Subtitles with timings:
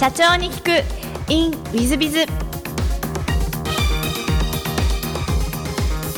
[0.00, 1.30] 社長に聞く。
[1.30, 2.24] In ウィズビズ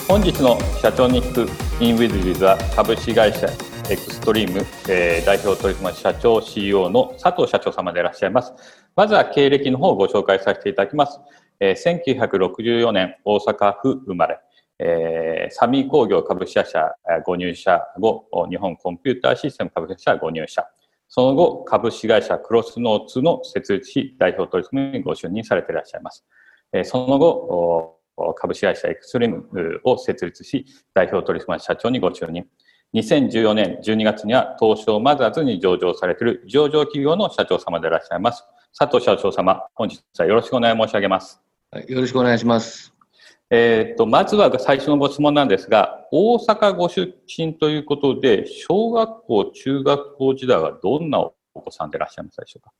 [0.07, 1.41] 本日の社長に聞く。
[1.83, 3.49] In ウィズビズは株式会社
[3.91, 8.53] エクストリーム、えー、代表取締社長 CEO の佐藤社長様でいらっしゃいます。
[8.95, 11.19] まずは経歴の方をご紹介させていただきます、
[11.59, 14.39] えー、1964年大阪府生まれ。
[14.79, 16.95] えー、サミー工業株式会社
[17.27, 20.69] ご入社後、日本コンピューターシステム株式会社ご入社。
[21.15, 26.25] その後、株式会社クロスノーツの設立し、代表取締役にご就任されていらっしゃいます。
[26.73, 27.99] え、その後、
[28.35, 32.47] 株式会社エクストリームを設立し、代表取締役社長にご就任。
[32.95, 38.45] 2014年12月には東証マザーズに上場されている上場企業の社長様でいらっしゃいます。
[38.79, 41.43] 佐藤社長様、本日はよろしくお願い申し上げます。
[41.71, 43.02] はい、よろしくお願いします。
[43.55, 52.73] えっ、と、まずは最初のご質問なんですが、大阪ご出身ということで、小学校、中学校時代はどんなお子さんでいらっしゃいますでしょうか？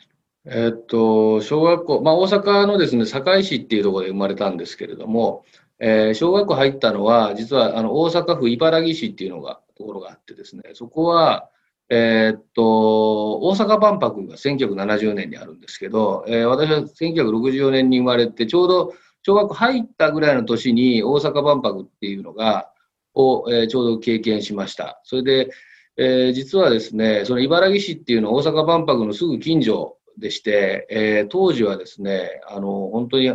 [0.47, 5.45] えっと、小学校、まあ、大阪のですね、堺市っていうところで生まれたんですけれども、
[5.79, 11.51] えー、小学校入ったのは、実はあの大阪府茨木市っていうのが、ところがあってですね、そこは、
[11.91, 22.69] えー、っと、大阪万博が1970年にあるんですけど、えー、私は1964年に生まれて、ちょうど小学校入ったぐらいの年に大阪万博っていうのが、
[23.15, 25.01] を、えー、ちょうど経験しました。
[25.05, 25.51] それで、
[25.97, 33.35] えー、実はですね、その茨城市っていうのは大阪万博のすぐ近所でして、えー、当時はですね、あの、本当に、え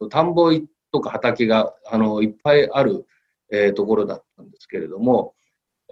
[0.00, 0.52] ー、田んぼ
[0.92, 3.06] とか畑が、あの、いっぱいある、
[3.50, 5.34] えー、ところだったんですけれども、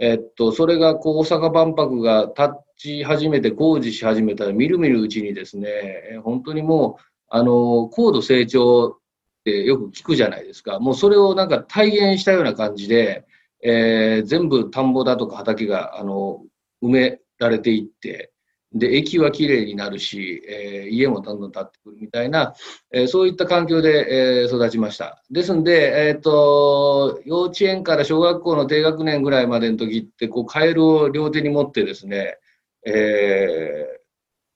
[0.01, 8.99] えっと、それがこう大阪万博が立ち始めて工事し始めたらみるみるうちにですね、本当にもうあの、高度成長っ
[9.45, 10.79] てよく聞くじゃないですか。
[10.81, 13.27] もうそれをなんか体現したような感じで、
[13.63, 16.43] えー、全部田んぼだとか畑が、あの、
[16.83, 18.33] 埋められていって、
[18.73, 22.55] で、駅はきれいになるし、えー、家もどんどん建ってくるみたいな、
[22.93, 25.23] えー、そういった環境で、えー、育ちました。
[25.31, 32.37] ですんで、えっ、と、幼稚園から小学校の低学年ぐらいまでの時って、こう、カエルを両手に持ってですね、
[32.85, 33.99] えー、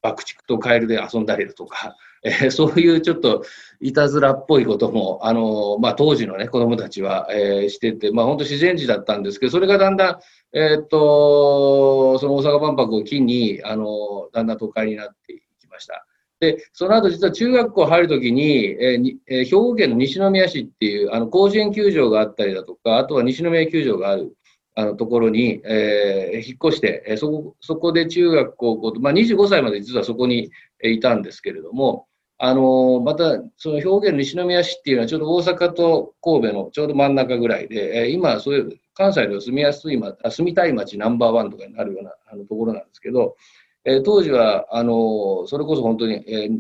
[0.03, 3.45] 爆竹とカエルで遊んだりだとか、えー、そういうちょっと
[3.81, 10.19] いたずらっぽいことも、あのまあ、当時の、ね、子供たちは、えー、してて、まあ、本当自然児だったんですけど、それがだんだん、
[10.53, 16.07] えー、っと、その大阪万博を機に、あのだんだん都会になっていきました。
[16.39, 24.37] で、その後実は中学校入るときに、えーえー、兵庫県の西宮市っていう、あの、甲子園球場があったりだとか、あとは西宮球場がある。
[24.75, 30.51] あのところに、えー、引っ越して、え、そこそこで中学高校と、まあ、25歳まで実はそこに
[30.83, 32.07] いたんですけれども、
[32.45, 43.37] あのまた、その表現西宮市っていうのはちょうど大阪と神戸のちょうど真ん中ぐらいで、え今、そういう関西では住みやすい、ま住みたい街ナンバーワンとかになるようなあのところなんですけど、
[43.85, 46.51] え当時は、あのそれこそ本当に、え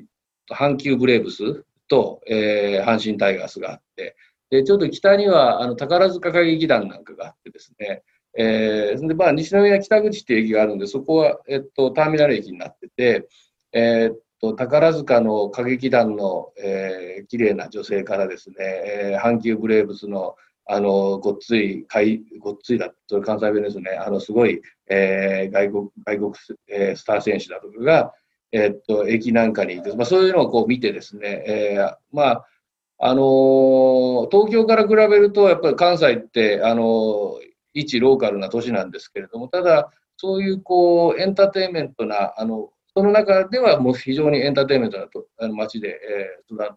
[0.54, 4.14] 阪急ブレーブスと、えー、阪神タイガースがあって、
[4.50, 8.02] でちょっと北にはあの宝塚歌劇団なんかがあってですね、
[8.38, 13.28] えー、でまあ、西宮北口っていう駅があるんで、そこは、えっと、ターミナル駅になってて、
[13.72, 26.32] えー、と宝塚の歌劇団の、えー、綺麗な女性からですね、えー、阪急ブレーブスのあのごっついかいごっついだそれ関西弁ですねあのすごい、えー、外国外国、
[26.68, 28.12] えー、スター選手だとかが、
[28.52, 32.46] えー、っと駅なんかにいて、まあ、そういうのをこう見てですね、えー、まあ
[32.98, 37.38] あのー、東京から比べるとやっぱり関西ってあのー、
[37.74, 46.76] 一ローカルな都市なんですけれどもただそういうこうエンターテインメントなあのその中ではもう非常にエンターテインメントなとあの街で、えー、育っ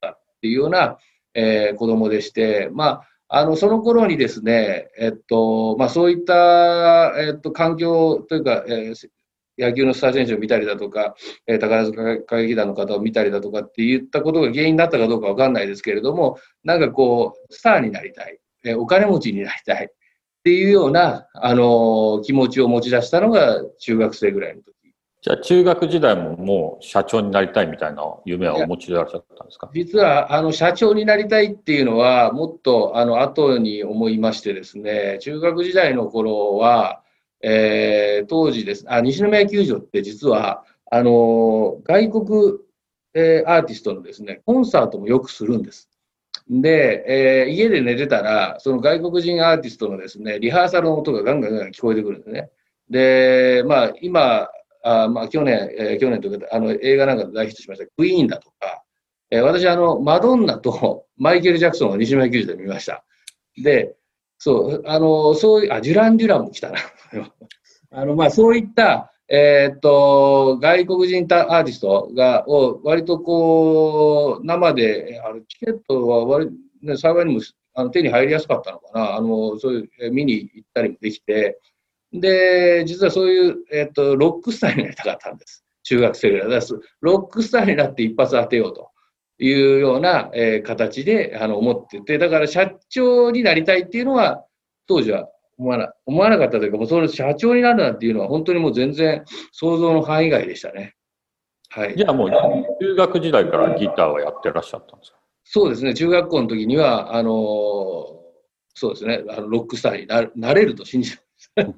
[0.00, 0.98] たっていうような、
[1.34, 9.08] えー、子供でして、まあ、あのその頃にですね、えっとまあ、そういった、えっと、環境というか、えー、
[9.58, 11.14] 野球のスター選手を見たりだとか、
[11.46, 19.88] えー、宝塚歌劇団の方を見たりだとかって言ったことが原因だったかどうかわかんないですけれども、なんかこう、スターになりたい、えー、お金持ちになりたいっ
[20.44, 24.75] ていうような、あのー、気持ちを持ち出したのが中学生ぐらいの時。
[25.26, 29.68] じゃあ中学時代ももう社長になりたいみたいな夢はお持ちでいらっしゃったんですか？
[29.74, 37.02] 実はあの社長になりたいっていうのはもっとあの後に思いましてですね中学時代の頃は、
[37.40, 40.62] えー、当時ですあ西宮球場って実は
[40.92, 42.52] あの外国、
[43.14, 45.90] えー、アーティストのですねコンサートもよくするんです。
[46.48, 47.04] で、
[47.48, 52.50] えー、家で寝てたら、その外国人アーティストのですね、リハーサルの音がガンガンガン聞こえてくるんですね。
[52.88, 54.48] で、まあ、今、
[54.86, 58.84] あまあ、去年、えー、去年というか、あの、映画なんかで大ヒットしました、クイーンだとか、
[59.30, 63.04] えー、私、あの、マドンナと マイケル・ジャクソンを西村球児で見ました。
[63.60, 63.96] で、
[64.38, 66.78] そう、あの、そういう、あ、ジュラン・デュランも来たな。
[67.90, 76.50] あの、まあ、そういった、えーっと、外国人アーティストが、を割とこう、生で、あのチケットは割、
[76.82, 77.40] ね、幸いにも
[77.74, 79.16] あの手に入りやすかったのかな。
[79.16, 81.58] あの、そういう、え見に行ったりもできて、
[82.12, 85.64] で、実はそういう、えーっと、ロックスターになりたかったんです。
[85.82, 86.50] 中学生ぐらい。
[86.50, 88.90] だからロックスターになって一発当てようと
[89.38, 94.44] いうような、えー形で、あの、思ってて、だから社長になりたいっていうのは、
[94.86, 100.94] 当時は思わな思わなかったというか、もうその社長になるなんていうのは、本当にもう全然想像の範囲外でしたね。
[101.70, 101.96] はい。
[101.96, 105.18] じゃあもう中学時代からギターはやってらっしゃったんですか？
[105.44, 107.34] そうですね、中学校の時には、あのー
[108.78, 111.22] そうですね、あのロックスターにななれると信じて
[111.56, 111.70] ます。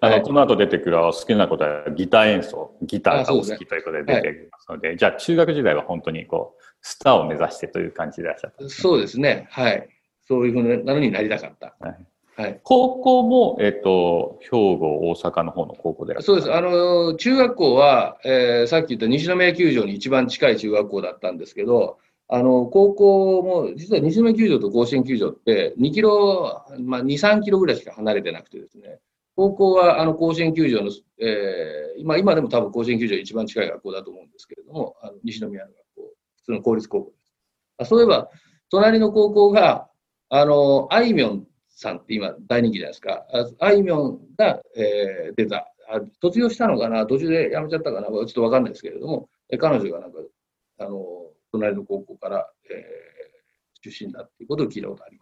[0.00, 9.88] あの、はいこの後出てくる好きなことはギター演奏、ギターがお好きということで出てきますので、じゃあ中学時代は本当にこう、スターを目指してという感じでいらっしゃったねそうですね、はい。
[10.26, 11.74] そういうふうなのになりたかった。
[11.80, 12.60] はいはい。
[12.64, 16.52] 高校も、えっ、と、兵庫、大阪の方の高校でそうです。
[16.52, 21.98] あの、中学校は、えーさっき言った西宮球場に一番近い中学校だったんですけど、
[22.28, 28.98] あの、高校も、実は西宮球場と甲子園球場って2キロ、まあ2、3キロぐらいしか離れてなくてですね、
[29.34, 30.90] 高校はあの甲子園球場の、
[31.20, 37.32] えー今、今でも多分甲子園球場一番近い学校だと思うんですけれども、あの西宮の学校、普通の公立高校です。
[37.78, 38.28] あそういえば、
[38.70, 39.88] 隣の高校が、
[40.28, 43.26] あの、あいみょんさんって今大人気じゃないですか。
[43.58, 46.00] あいみょんが、えー出たあ。
[46.20, 47.06] 卒業したのかな？
[47.06, 48.06] 途中で辞めちゃったかな？
[48.08, 50.18] ちょっとわかんないですけれども、え彼女がなんか、
[50.78, 51.02] あの、
[51.50, 52.82] 隣の高校から、えー
[53.84, 55.21] 出身だっていうことを聞いたことありま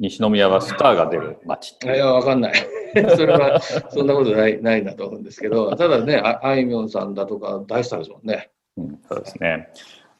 [0.00, 2.54] 西宮はスターが出る街いや、わかんない。
[3.16, 8.50] それは、そんなことない、ないんだと思うんですけど、ただね、ああいみょんさんだとか大スターですもんね。
[8.78, 9.68] うん、そうですね。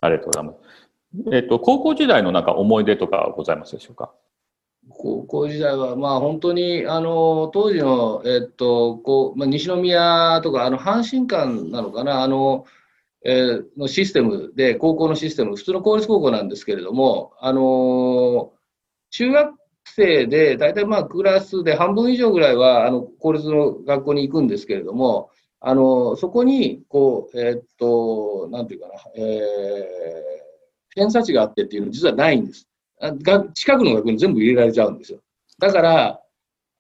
[0.03, 0.59] ありがとうございます。
[1.33, 4.13] えっ、と、高校時代のなんか思い出とかございますでしょうか？
[4.91, 12.67] 高校時代は、まあ本当に、あの、当時の、えっと、こう、まあ、西宮とか、あの、阪神間なのかな、あの、
[13.25, 18.53] えーのシステムで、高校のシステム、普通の公立高校なんですけれども、あの、
[19.11, 19.55] 中学
[19.85, 25.31] 生で、大体まあクラスで半分以上ぐらいは、あの、公立の学校に行くんですけれども、
[25.61, 29.41] あの、そこに、こう、えっと、なんていうかな、えー、
[30.95, 32.67] 偏差値があってっていうのは実はないんです。
[33.01, 35.21] が近くの学校に全部入れられちゃうんですよ。
[35.59, 36.21] だから、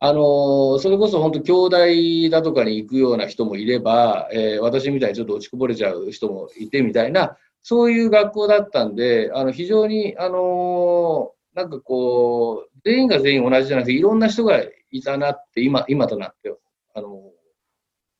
[0.02, 16.54] あのそれこそ本当、京大だとかに行くような人もいれば、えー私みたいにちょっと落ちこぼれちゃう人もいてみたいな、そういう学校だったんで、あの非常に、あのなんかこう、全員が全員同じじゃなくて、いろんな人がいたなって、今、今となって、
[16.94, 17.32] あの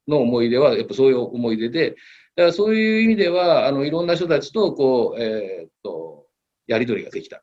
[0.09, 1.91] の思い出は、やっぱそういう思い出で、
[2.37, 6.27] だからそういう意味では、あのいろんな人たちと、こう、えーっと、
[6.67, 7.43] やり取りができた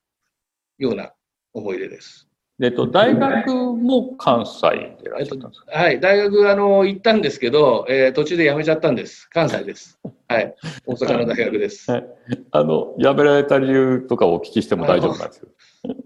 [0.78, 1.14] ような
[1.54, 2.28] 思い出です。
[2.60, 9.30] えっ、と、大学も関西でいらっしゃったんですか、はい、大学、あの、行ったんですけど、えー途中で辞めちゃったんです。
[9.30, 10.00] 関西です。
[10.28, 10.56] はい、
[10.88, 11.92] 大阪の大学です。
[11.92, 12.08] はい
[12.52, 15.50] あの、辞められた理由とかお聞きしても大丈夫なんですよ。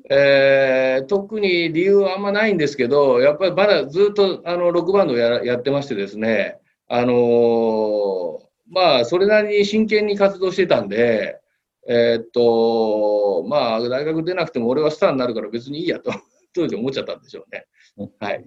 [0.09, 11.39] えー特に理由はあんまないんですけど、やっぱりまだずっとあのロックバンドややってましてですね、あのーまあ、それなりに真剣に活動してたんで、
[11.87, 16.11] えーっと、まあ、大学出なくても俺はスターになるから別にいいやと、
[16.55, 17.65] 当時思っちゃったんでしょうね。
[18.19, 18.45] はい。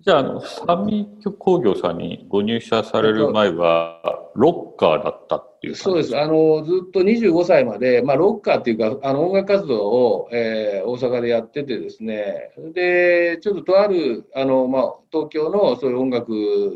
[0.00, 1.08] じゃあ、あの、サミ
[1.38, 4.00] 工業さんにご入社される前は、
[4.34, 6.16] ロッカーだったっていうそうです。
[6.18, 16.30] あの、ずっと25歳まで、まあ、ロッカーっていうか、あの、音楽活動を、えー大阪でやっててですね、で、ちょっととある、あの、まあ、東京のそういう音楽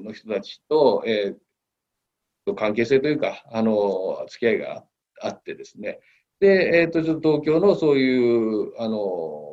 [0.05, 4.83] の人たちと、えー関係性というか、あの、付き合いが
[5.21, 6.01] あってですね、
[6.41, 9.53] で、えっ、と、ちょっと東京のそういう、あの、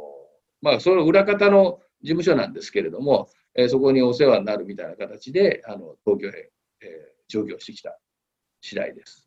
[0.62, 6.52] まあ、その裏方の事務所なんですけれども、えーそこにお世話になるみたいな形で、あの、東京へ、
[6.82, 8.00] えー上京してきた
[8.62, 9.25] 次第です。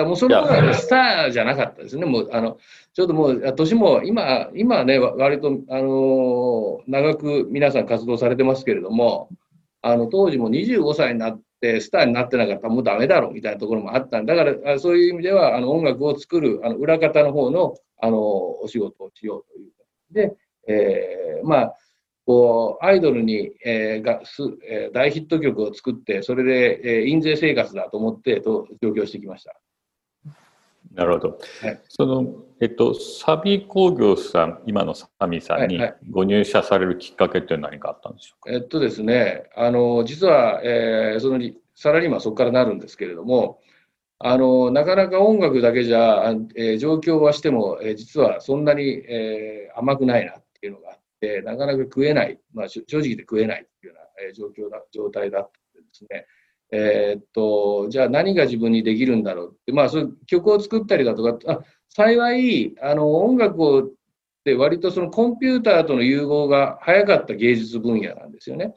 [0.00, 2.06] だもうその頃はスターじゃなかったですね。
[2.06, 2.58] もう、あの、
[2.94, 9.28] ちょっともう、あ年も、今、今はね、割と、あのー長く皆さん活動されてますけれども、
[9.82, 18.18] あの、当時も25歳になって、スターになってなかったらもうダメだろうみたいなところもあったんだから、あそういう意味では、あの、音楽を作る、あの、裏方の方の、あの、
[18.62, 19.70] お仕事をしようという。
[20.10, 21.76] で、えーまあ、
[22.26, 29.54] こう、アイドルに、えーがすえー大ヒット曲を作って、それで、えー印税生活だと思って、と上京してきました。
[30.94, 31.38] なるほど。
[31.62, 31.80] はい。
[31.88, 35.96] その、えっと、サビ工業さん、今のサミさんにはいはい。
[36.10, 43.60] ご入社されるきっかけって何かあったんでしょうか、えっとですね、あの、実は、えーそのリサラリーマンはそこからなるんですけれども、
[44.18, 56.26] あの、なかなか音楽だけじゃ、あえー上京はしても、えー実はそんなに、えー甘くないなっていうのがあって、なかなか食えない、まあ、し正直で食えないっていうような、えー状況だ、状態だったんでですね、
[56.72, 59.50] えー、っと、じゃあ何が自分にできるんだろう？
[59.52, 68.74] って、まあ、そう曲を作ったりだとか、あ幸い、あの、音楽をって割とそのコンピューターとの融合が早かった芸術分野なんですよね。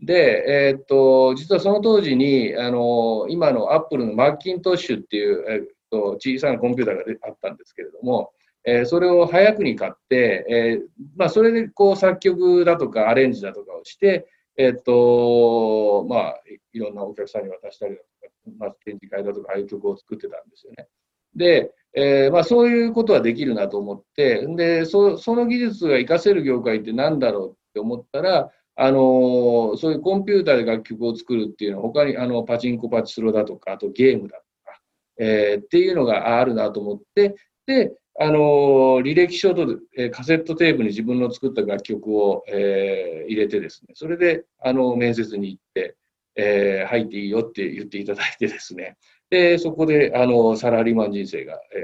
[0.00, 8.32] で、えー、っと、実はその当時に、あの、今のアップルのマッキントッシュっていう、えー、っと、小さなコンピューターがあったんですけれども、
[8.64, 16.42] えー、それを早くに買って、えー、まあ、それでこう作曲だとかアレンジだとかをして、えっと、まあ、
[16.72, 18.04] いろんなお客さんに渡したりだと
[18.50, 20.88] か、まあ、展示会だとか、ああいう曲を作ってたんですよね。
[21.34, 34.80] で、えー、まあ、そういうことはできるなと思って、で、そその技術が活かせる業界って何だろうって思ったら、あのそういうコンピューターで楽曲を作るっていうのは、他にあのパチンコパチスロだとか、あとゲームだとか、
[35.18, 37.34] えー、っていうのがあるなと思って、
[37.66, 45.96] で、あの履歴書と、えー、カセットテープに自分の作った楽曲を、えー、入れてですね、それであの面接に行って、
[46.36, 48.96] えー、入っていいよって言っていただいてですね、
[49.30, 51.80] で、そこであのサラリーマン人生が、えー、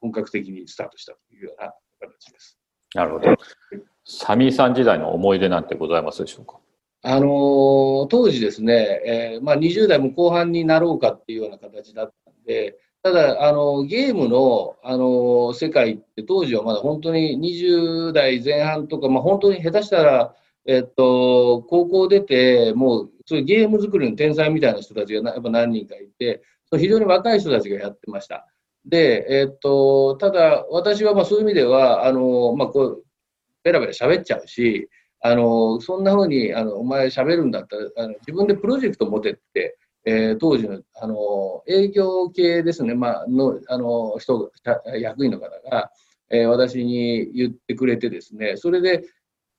[0.00, 2.58] 本格的にスタートしたというような形です。
[2.94, 3.36] なるほど。
[4.04, 6.58] サミーさん時代の思い出なんてございますでしょうか？
[7.02, 20.34] あの当時ですね、えーまあ、20代も後半になろうかっていうような形だったんで、ただ、あの、ゲームの、あの、世界って当時はまだ本当に20代前半とか、まあ本当に下手したら、
[20.66, 26.42] えっと、高校出て、もう、そういうゲーム作りの天才みたいな人たちがやっぱ何人かいて、
[26.78, 28.46] 非常に若い人たちがやってました。
[28.84, 33.04] で、えっと、ただ、私はまあそういう意味では、あの、まあこう、
[33.64, 34.90] ベラベラ喋っちゃうし、
[35.22, 44.50] あの、そんなふうに、あの、お前喋るんだったら、あの自分でプロジェクト持てって、えー、当時のあの営業系ですね、まあのあの人
[44.98, 45.90] 役員の方が、
[46.30, 49.04] えー、私に言ってくれてですね、それで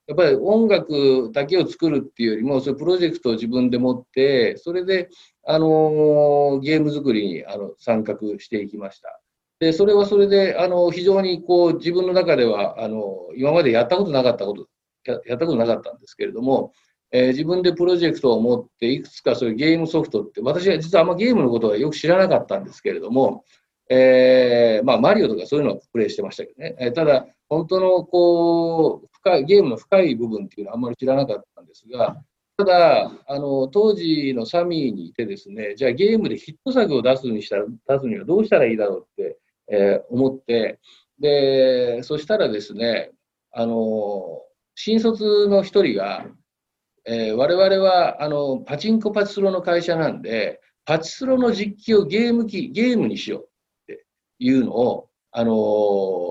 [0.08, 5.08] やっぱり音楽だけを作るっていうよりも、そういうプロジェクトを自分で持って、それで、
[5.44, 9.20] あのゲーム作りにあの参画していきました。
[9.60, 14.66] で、それはそれで、あの非常にこう自分の中ではあの今までやったことなかったこと、
[15.04, 16.72] やったことなかったんですけれども、
[17.12, 23.44] えー、自分でプロジェクトを持って、いくつかそういうゲームソフトって、私は実はあんまゲームのことはよく知らなかったんですけれども、
[23.90, 26.74] えー、まあ、マリオとかそういうのをプレイしてましたけどね。
[26.78, 32.16] えー、ただ、本当のこう深い、ゲームの深い部分っていうのはあんまり知らなかったんですが、
[32.56, 37.56] ただ、あの、当時のサミーにいてですね、じゃあゲームでヒット作を出すにした、
[37.88, 39.38] 出すにはどうしたらいいだろうって、
[39.68, 40.78] えー、思って、
[41.18, 43.10] で、そしたらですね、
[43.52, 44.42] あの、
[44.74, 46.26] 新卒の一人が、
[47.04, 53.46] えー、我々はあのパチンコパチスロの会社なんで、パチスロの実機をゲーム機、ゲームにしようっ
[53.86, 54.04] て
[54.38, 55.52] いうのを、あの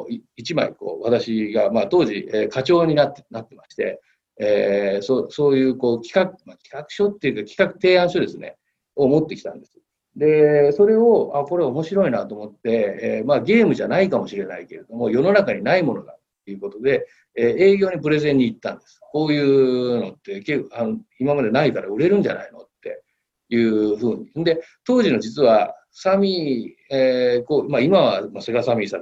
[0.10, 4.02] ー、一枚こう、私が、まあ、当時、えー、課長になってなってまして、
[4.40, 8.58] えー、そうそういうこう企画、まあ、企画書っていうか企画提案書ですね、
[8.96, 9.78] を持ってきたんです。
[10.16, 16.18] で、それを、あ、これ面白いなと思って、えー、まあゲームじゃないかもしれないけれども、世の中にないものだ
[16.50, 17.06] いうことで、
[17.36, 19.00] えー、営業にプレゼンに行ったんです。
[19.12, 23.04] こういうのって結構あの今までないから売れるんじゃないのって
[23.50, 24.44] いうふうに。
[24.44, 29.02] で、当時の実はサミー、えーこうまあ、今はセガサミーさん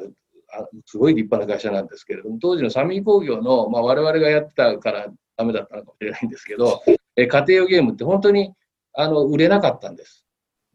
[0.86, 6.82] すごい立派な会社なんですけれども、当時のサミー工業の、まあ、我々がやってたからダメだったのかもしれないんですけど、
[7.16, 8.54] えー、家庭用ゲームって本当に
[8.94, 10.26] あの売れなかったんです。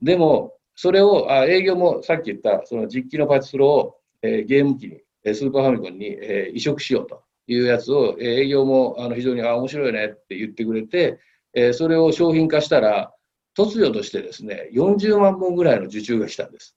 [0.03, 5.01] でも、それをあ営業もさっき言ったその実機のパチスロを、えー、ゲーム機に、
[5.33, 7.23] スーパーファミコンに、え、移植しようと。
[7.47, 11.19] いうやつを、え営業もあの非常にあ面白いねって言ってくれて、
[11.53, 13.13] えそれを商品化したら、
[13.57, 16.77] 突如としてですね、40万本ぐらいの受注が来たんです。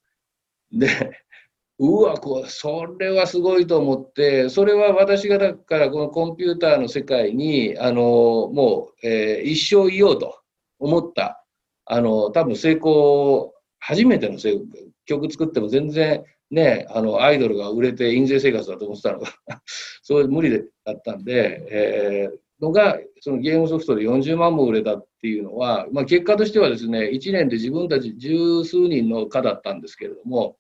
[0.72, 0.88] で、
[1.80, 10.40] うわ、こ、それはすごいと思って、それは私がだからこのコンピューターの世界に、あの、もう、えー、一生いようと
[10.80, 11.44] 思った、
[11.86, 14.66] あの、多分成功、初めての成功、
[15.06, 19.28] 曲作っても全然ね、あの、アイドルが売れて印税生活だと思ってたのが
[20.02, 20.52] そういう無理
[20.86, 30.58] だったんで、えー、のが、そのゲームソフトで40万も売れたっていうのは、まあ結果としてはですね、1年で自分たち十数人の課だったんですけれども、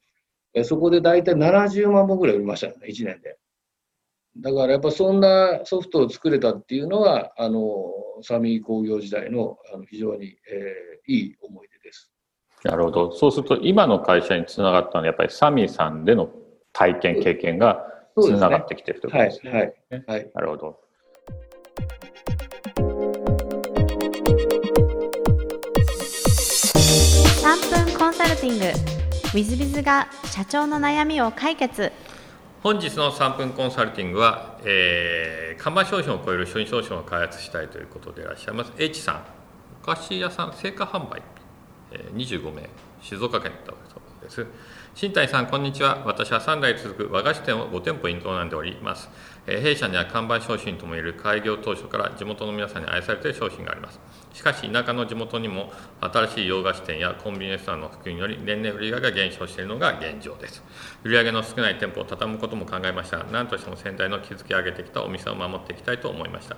[0.53, 3.38] えそこで大体70万本ぐらい売りましたね、1年で。
[4.38, 7.91] だからやっぱそんなソフトを作れたっていうのは、あの、
[8.22, 12.12] サミー工業時代のあの非常に、えー、いい思い出です。
[12.63, 13.11] なるほど。
[13.11, 16.29] そうすると、今の会社につながったのは、やっぱりサミーさんでの
[16.73, 17.85] 体験、経験が
[18.19, 19.51] つながってきてるということですね。
[19.51, 20.31] はい、はい、はい。
[20.33, 20.79] なるほど。
[27.47, 31.91] 3分コンサルティング w i z b i が社長の悩みを解決
[32.63, 39.23] 本日の3分コンサルティングは、えー、看板商品を超える商品を開発したいということでいらっしゃいます H さん
[39.81, 41.21] お菓子屋さん成果販売
[42.13, 42.70] 25名
[43.01, 44.46] 静岡県だそうです。
[44.96, 46.04] 新谷さんこんにちは。
[46.06, 49.10] 私は3代続く和菓子店を5店舗営んでおります。
[49.48, 54.00] 弊社には看板商品ともいえる開業当初から地元の皆さんに愛されている商品があります。
[54.34, 60.62] しかし田舎の地元にも新しい洋菓子店やコンビニレスストランの普及により年々売り上げが減少しているのが現状です。
[61.04, 63.20] 売り上げの少ない店舗を畳むことも考えました。
[63.20, 66.58] が何としても先代の築き上げてきたお店を守っていきたいと思いました。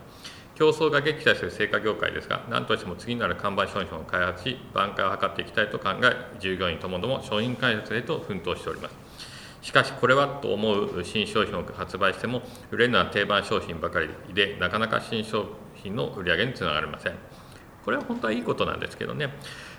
[0.56, 9.09] 競争が激化する青果業界ですが何としても次なる看板商品を開発し挽回を図っていきたいと考え従業員ともども商品開発へと奮闘しております。
[9.62, 17.14] しかしこれはと思う新商品を発売しても売れるのは定番商品ばかりでなかなか新商品の売り上げにつながりません。
[17.84, 19.30] これは本当はいいことなんですけどね。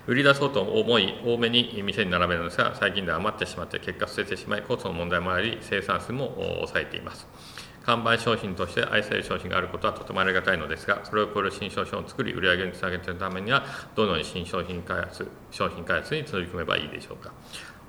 [0.07, 7.27] 売り出そうと思い多めに店に並べるのですが最近では余ってしまって結果捨ててしまいコストの問題もあり生産数も抑えています。
[7.83, 17.31] 看板商品として愛される商品があることはとてもありがたいのですがそれを超える新商品を作り売り上げにつなげていくためにはどのように新商品開発商品開発に取り組めばいいでしょうか。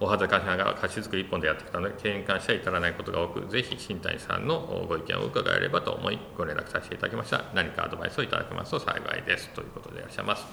[0.02, 7.44] お恥ずかしながら菓子作り一本でやってきたので経営に関しては至らないことが多くぜひ新谷さんのご意見を伺えればと思いご連絡させていただきました。
[7.54, 9.48] 何かアドバイスをいただけますと幸いです。
[9.50, 10.44] ということでいらっしゃいます。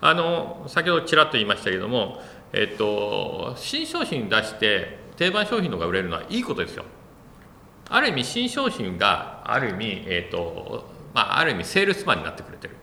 [0.00, 2.20] あの先ほどちらっと言いましたけれども、
[2.52, 6.84] えっと、新商品出して定番商品のが売れるのはいいことですよ。
[7.88, 12.76] ある意味新商品がある意味、えっとまあ、ある意味セールスマンになってくれてる。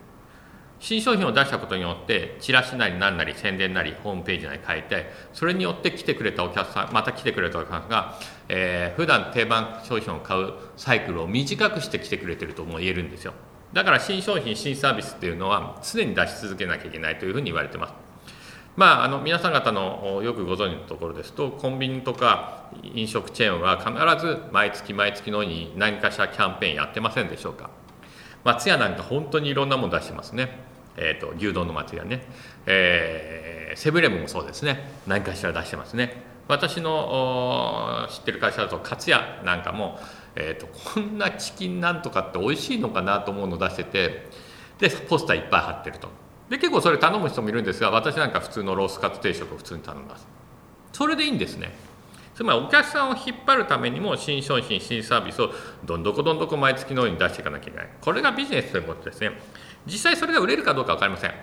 [0.79, 8.17] 新商品を出したことによってチラシなり何なり宣伝なりホームページなり変えてそれによって来てくれたお客さんまた来てくれたお客さんが、
[8.47, 13.33] えー、普段定番商品を買うサイクルを短くして来てくれてるとも言えるんですよ。
[13.73, 17.93] だから新商品新サービスっていうのは常に出し続けなきゃいけないというふうに言われてます。
[18.75, 27.69] まあ、あの皆さん方のよくご存知のところですとコンビニとか飲食チェーンは必ず毎月毎月のように何かしらキャンペーンやってませんでしょうか。
[28.43, 30.69] 松屋なんか本当にいろんなもの出してますね。
[30.97, 32.21] えーと、牛丼の松屋ね、
[32.65, 34.89] えー、セブンイレブンもそうですね。
[35.07, 36.23] 何かしら出してますね。
[36.47, 39.99] 私の知ってる会社だと勝屋なんかも、
[40.35, 44.27] えーと、こんなチキンなんとかって美味しいのかなと思うの出してて
[44.79, 46.09] でポスターいっぱい貼ってると。
[46.49, 50.27] で結構それ頼む人もいるんですが私なんか普通のロースカツ定食を普通に頼みます。
[50.91, 51.71] それでいいんですね。
[52.39, 55.51] つまりお客さんを引っ張るためにも新商品新サービスを
[55.83, 57.89] どんどこどんどこ毎月のように出していかなきゃいけない。
[57.99, 59.31] これがビジネスということですね。
[59.85, 61.33] 実際それが売れるかどうか分かりません。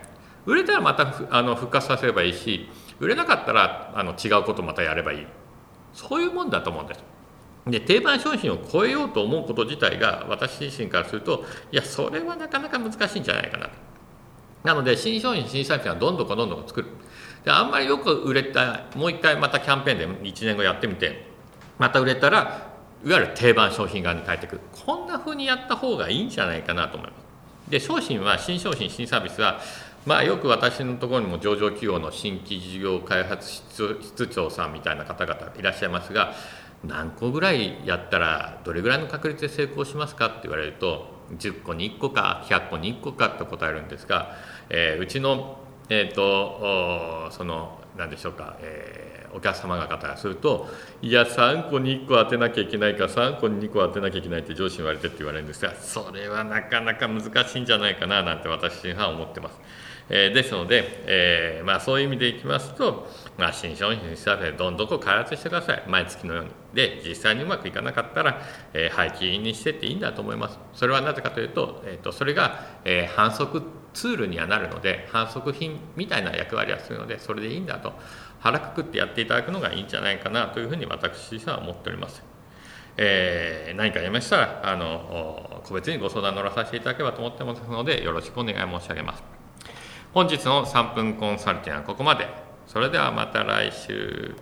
[0.46, 5.26] 売れたらまたあの復活させればいいし売れなかったらあの違うことまたやればいい。
[5.92, 7.04] そういうもんだと思うんです。
[7.66, 13.72] で定番商品を超えようと思うこと自体が私自身からするといやそれはなかなか難しいんじゃないかなと。
[14.64, 16.88] なので新商品新産品はどんどんどんどん作る。
[17.46, 21.26] であんまりよく売れたもう一回またキャンペーンで1年後やってみて
[21.78, 22.72] また売れたら
[23.04, 27.70] いわゆる定番商品側に変えていくこんなふうにやった方がいいんじゃないかなと思います。
[27.70, 29.60] で商品は新商品新サービスは
[30.06, 36.34] まあよく私のところにも上場企業の新規事業開発室長さんみたいな方々いらっしゃいますが
[36.84, 44.36] 何個ぐらいやったらどれぐらいの確率で成功しますかって言われると10個に1個か100個に1個かって答えるんですが、
[44.68, 50.68] えー、うちの、えーと、その何でしょうか、えー、お客様方がすると
[51.00, 59.58] いや3個に1個当てなきゃいけないか3個に2個当てなきゃいけないって上司に言われてって言われるんですがそれはなかなか難しいんじゃないかななんて私は思ってます。
[60.08, 68.40] えー、ですので、えーまあ、そういう意味でいきますと、まあ、新商品新サービスどんどん開発してください毎月のようにで実際にうまくいかなかったら、
[68.72, 77.92] えー、廃棄にしてっていいんだと思いますそれはなぜかというと,、えーと、それが、えー、反則ツールにはなるので反則品みたいな役割はするのでそれでいいんだと
[78.40, 82.22] 腹くくってやっていただくのがいいんじゃないかなというふうに私自身は思っております。
[82.98, 89.22] えー、何かありましたらあの個別にご相談乗らさせていただければと思ってますのでよろしくお願い申し上げます。
[90.14, 92.45] 本日の3分コンサルティングはここまで。
[92.76, 94.34] それではまた来週。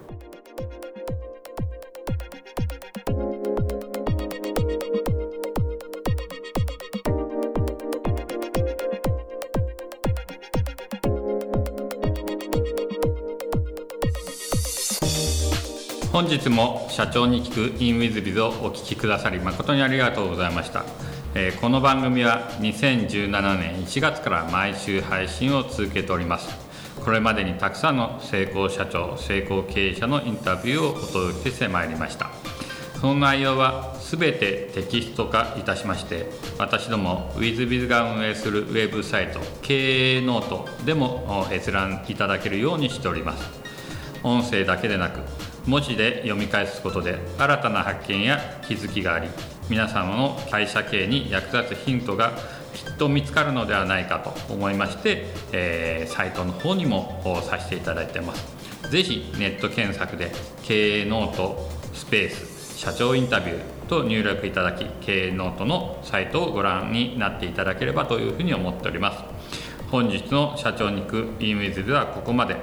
[16.11, 20.85] 本日も社長に聞く in WizBiz をお聞きくださり誠にありがとうございました。
[21.37, 26.63] えこの番組は2017年1月から毎週配信を続けております
[27.05, 32.31] これまでにたくさんの成功社長成功経営者のインタビューをお届けしてまいりました。
[32.99, 43.45] その内容は全てテキスト化いたしまして私ども WizBiz が運営するウェブサイト経営ノートでも閲覧いただけるようにしております。
[44.23, 45.21] 音声だけでなく
[45.67, 49.29] 文字で読み返すことで新たな発見や気づきがあり
[49.68, 52.33] 皆様の会社経営に役立つヒントが
[52.74, 58.90] きっと見つかるのではないかと思いまして、えー、サイトの方にもさせていただいてます。
[58.90, 60.31] ぜひネット検索で
[60.62, 69.24] 経営ノートスペース社長インタビューと入力いただき経営ノートのサイトをご覧になっていただければというふうに思っております。
[69.90, 72.57] 本日の社長に行くインウィズではここまで。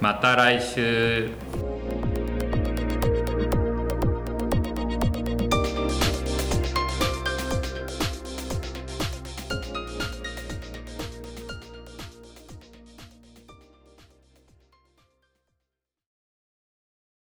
[0.00, 1.69] また来週。